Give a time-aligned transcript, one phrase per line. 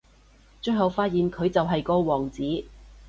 [0.63, 2.41] 最後發現佢就係個王子